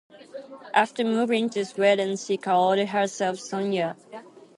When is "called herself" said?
2.35-3.37